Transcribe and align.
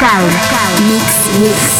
again. 0.00 0.88
Mix 0.88 1.40
Mix. 1.40 1.77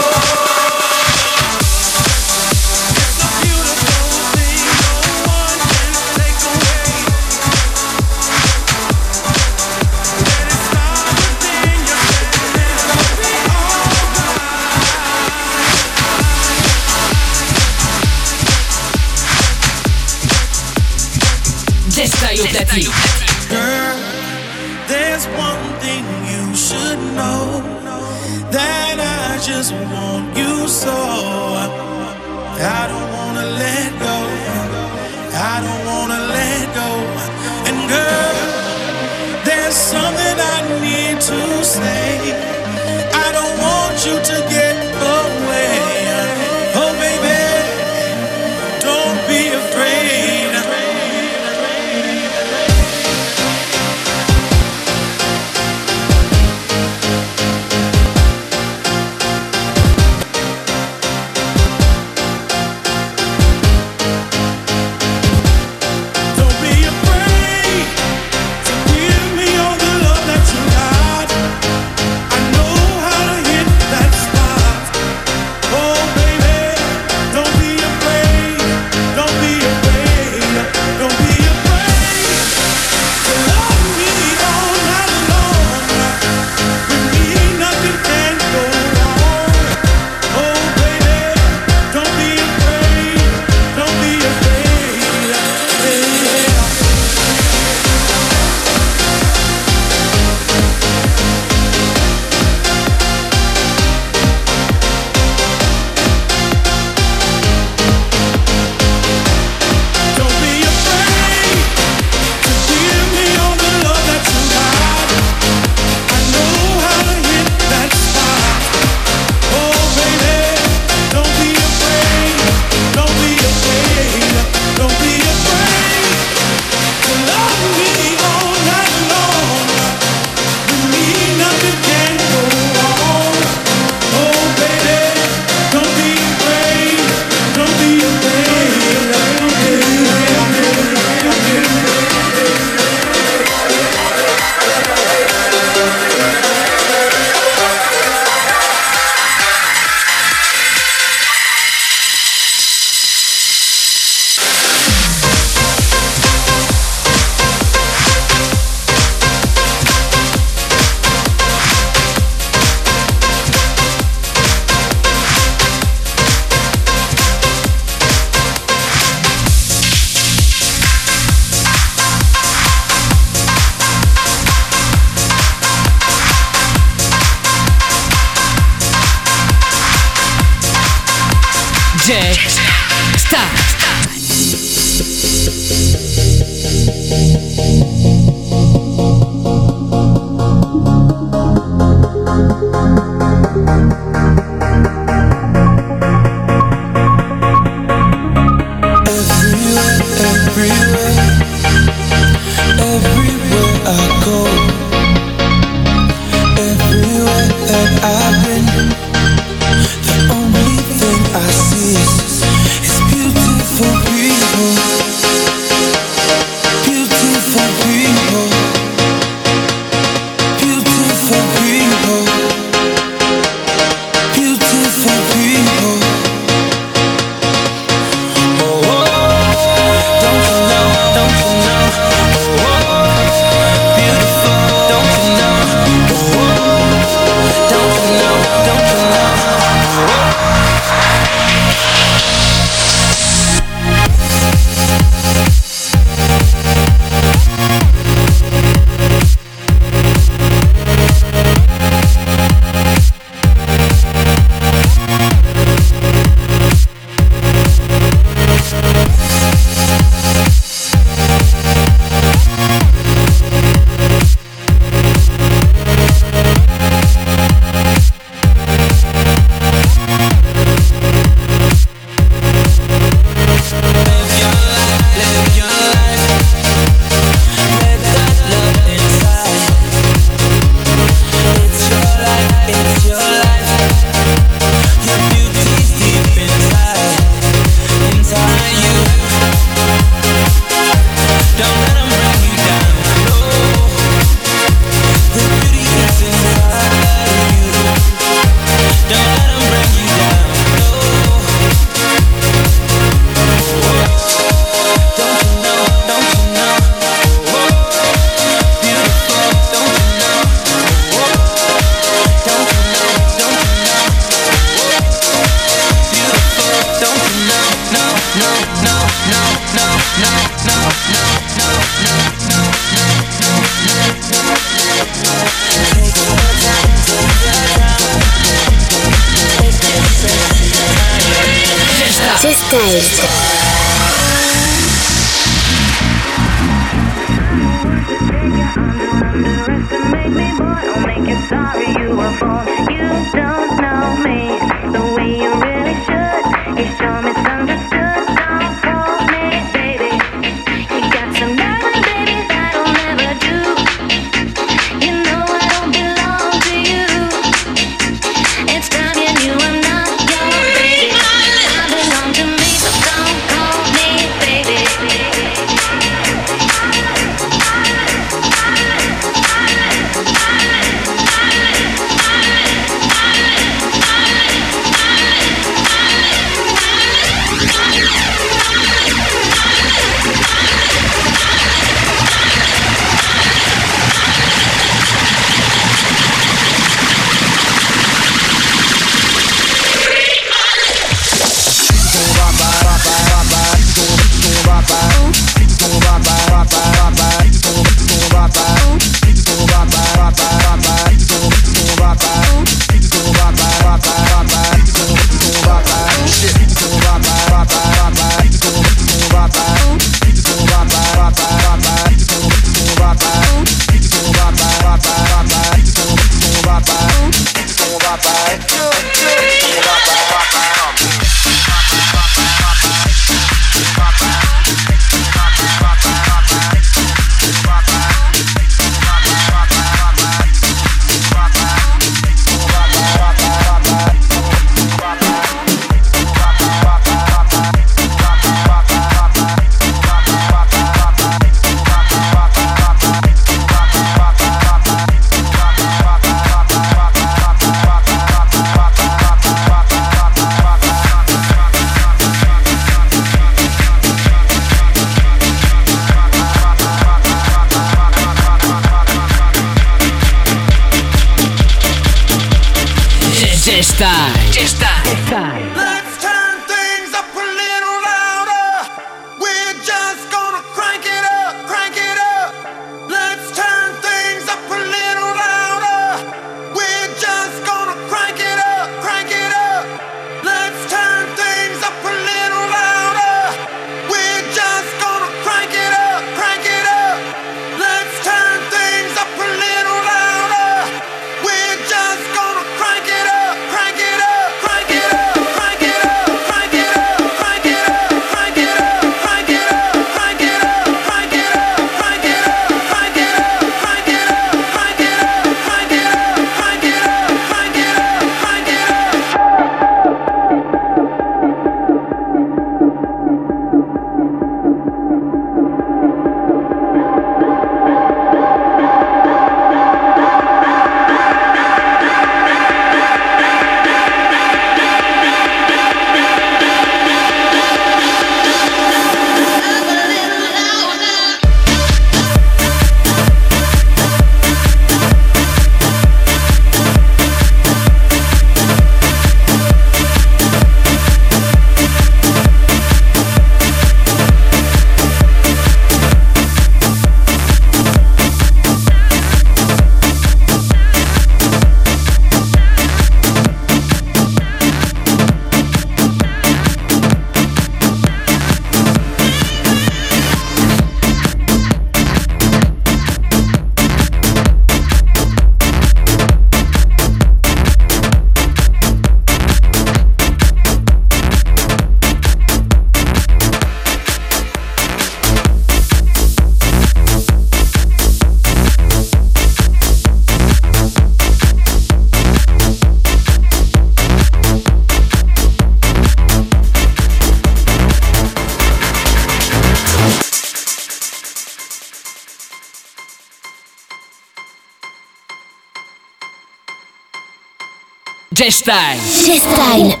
J-Style. 598.40 598.96
J-Style. 598.96 600.00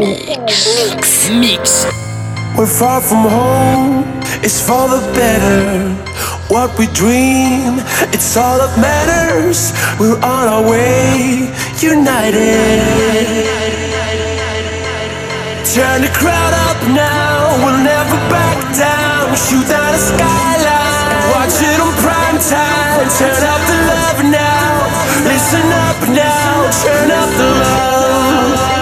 Mix. 0.00 1.30
Mix. 1.30 1.86
We're 2.58 2.66
far 2.66 3.00
from 3.00 3.22
home, 3.30 4.02
it's 4.42 4.58
for 4.58 4.90
the 4.90 4.98
better. 5.14 5.94
What 6.50 6.76
we 6.76 6.86
dream, 6.88 7.78
it's 8.10 8.36
all 8.36 8.58
that 8.58 8.74
matters. 8.82 9.70
We're 10.00 10.18
on 10.18 10.50
our 10.50 10.66
way, 10.66 11.46
united. 11.78 12.82
Turn 15.70 16.02
the 16.02 16.10
crowd 16.18 16.54
up 16.66 16.82
now, 16.90 17.62
we'll 17.62 17.78
never 17.78 18.18
back 18.26 18.58
down. 18.74 19.30
We 19.30 19.38
shoot 19.38 19.70
down 19.70 19.86
the 19.94 20.02
skyline, 20.02 21.30
watch 21.30 21.62
it 21.62 21.78
on 21.78 21.94
prime 22.02 22.42
time. 22.42 23.06
Turn 23.22 23.38
up 23.46 23.62
the 23.70 23.78
love 23.86 24.18
now, 24.34 24.71
listen 25.52 25.72
up 25.72 26.08
now, 26.08 26.70
turn 26.82 27.10
up 27.10 27.28
the 27.36 27.44
love. 27.44 28.81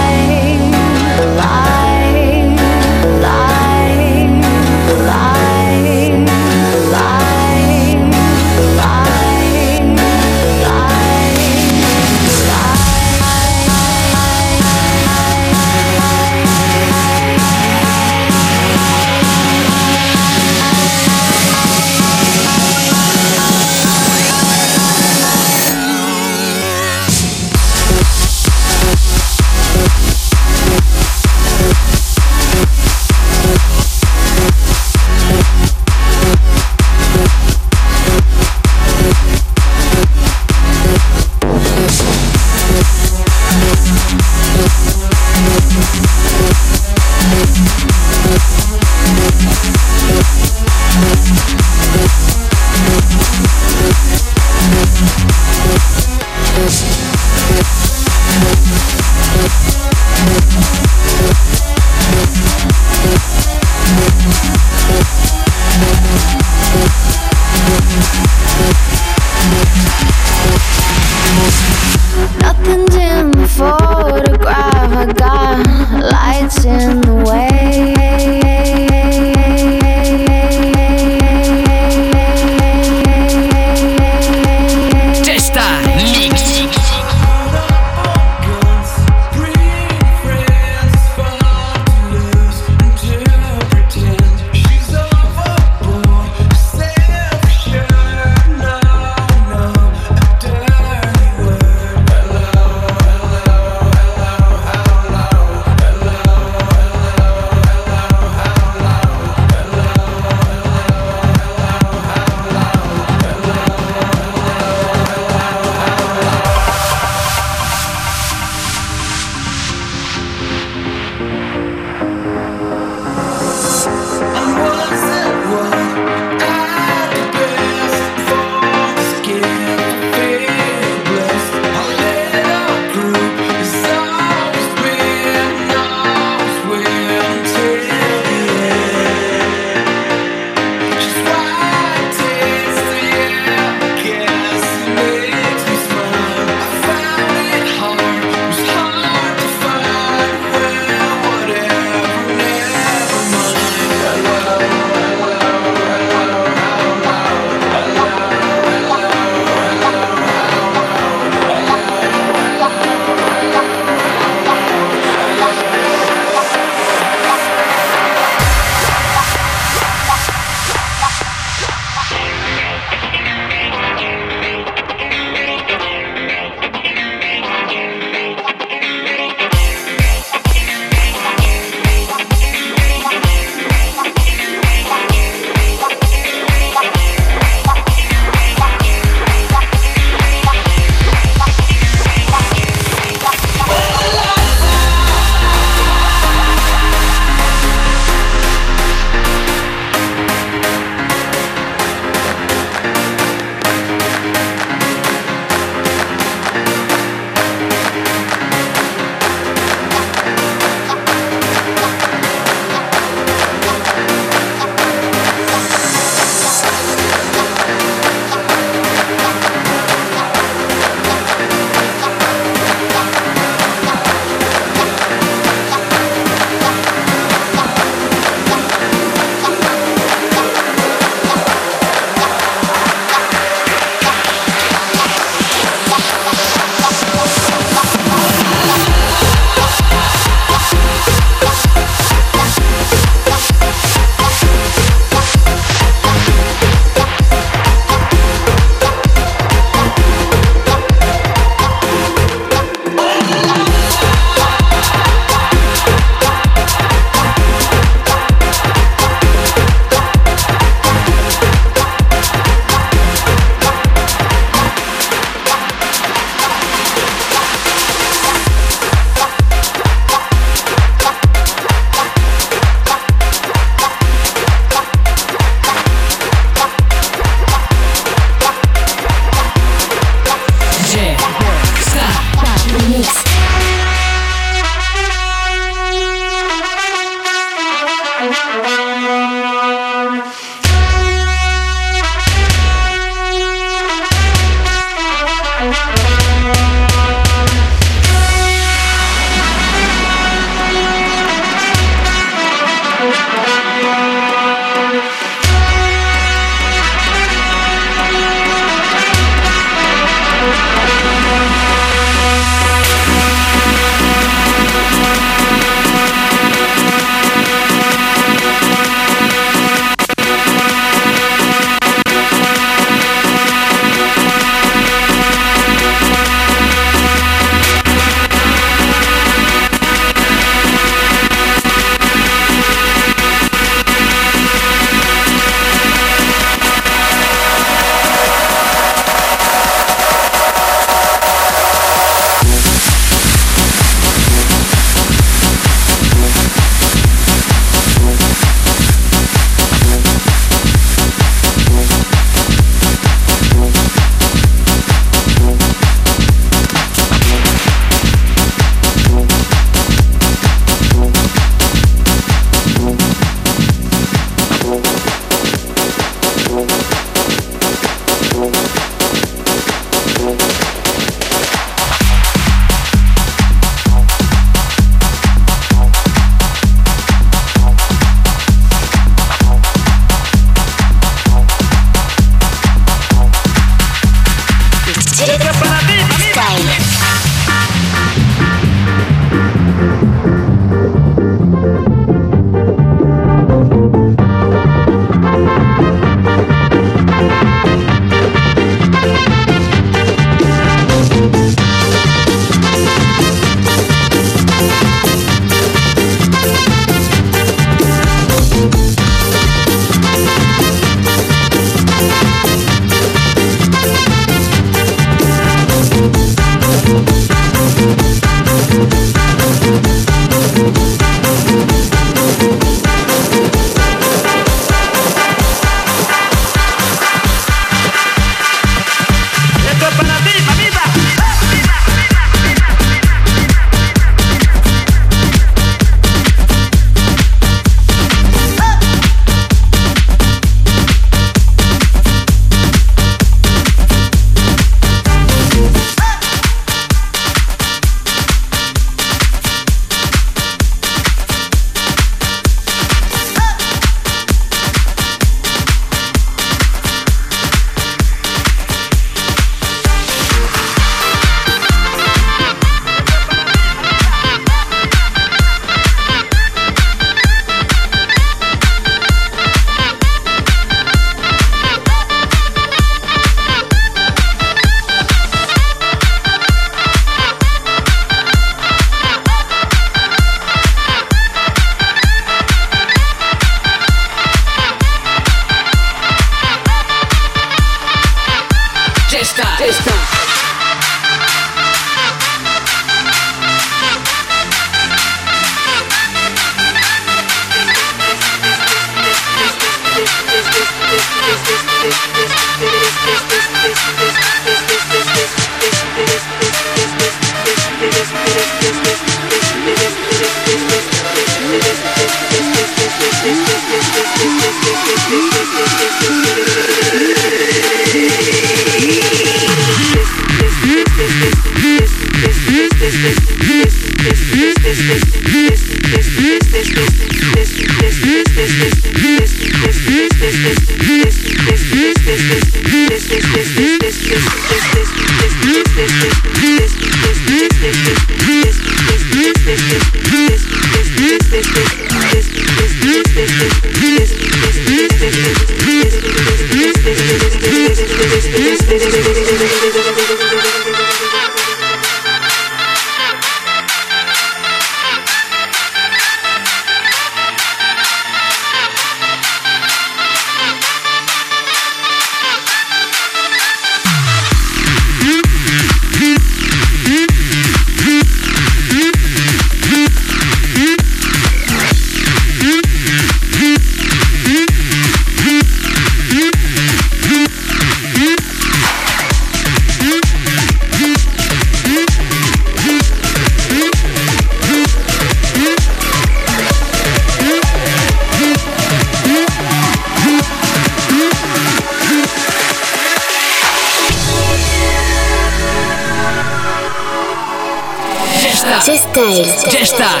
J-Style. 598.64 599.24
J-Style. 599.50 600.00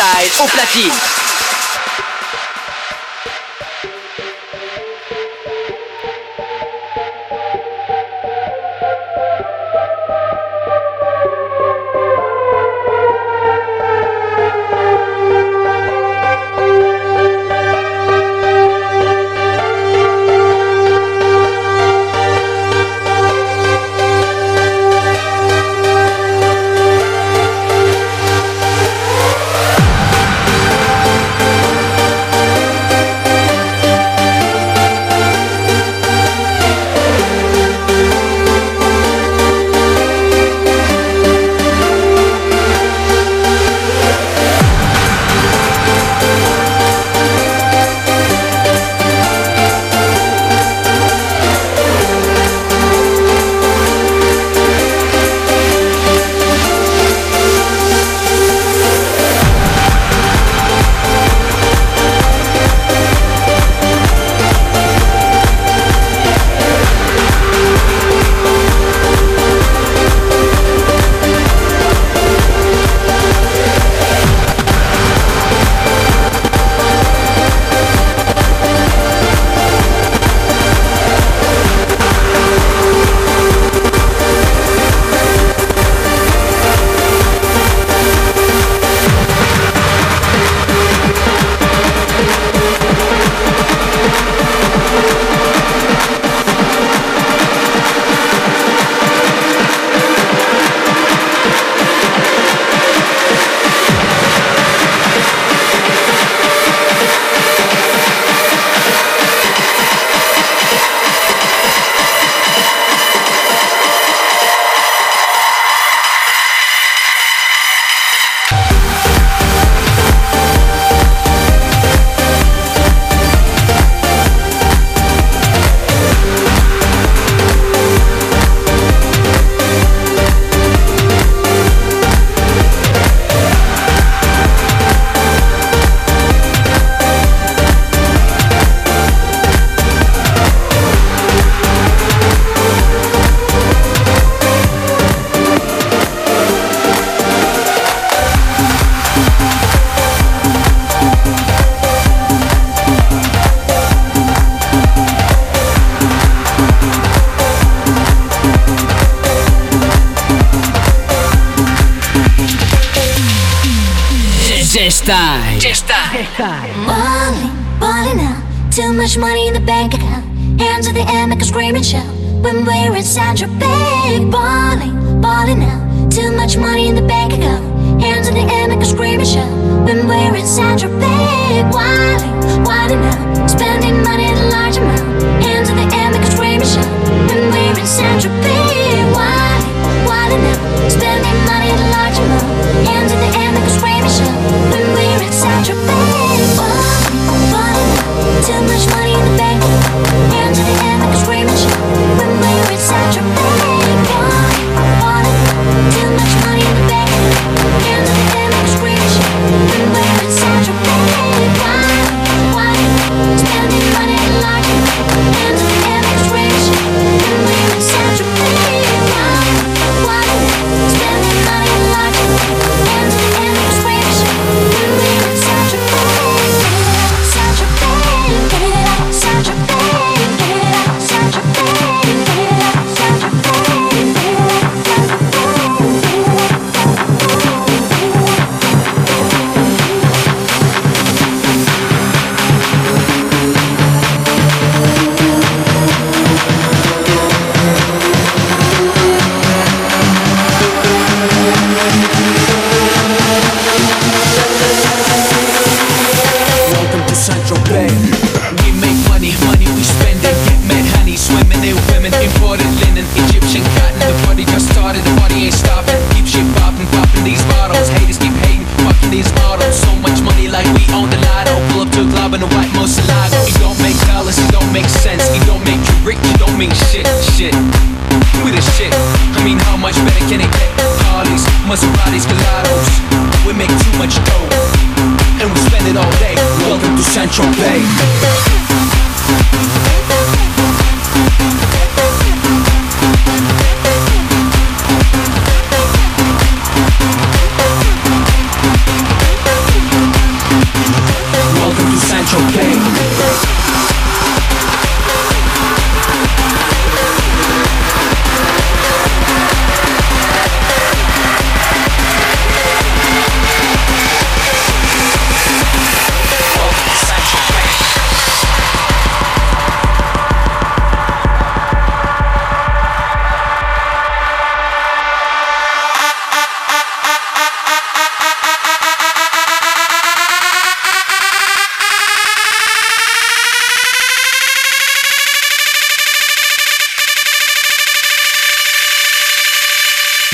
Au 0.00 0.46
platine. 0.46 0.92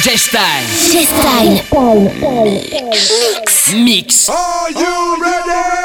G-Style. 0.05 0.67
G-Style. 0.93 1.65
Mix. 2.45 3.73
Mix. 3.73 4.29
Are 4.29 4.71
you 4.71 5.17
ready? 5.23 5.84